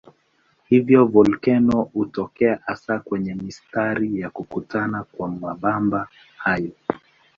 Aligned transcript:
Hivyo 0.67 1.05
volkeno 1.05 1.81
hutokea 1.81 2.59
hasa 2.65 2.99
kwenye 2.99 3.35
mistari 3.35 4.19
ya 4.19 4.29
kukutana 4.29 5.03
kwa 5.03 5.27
mabamba 5.27 6.07
hayo. 6.37 6.71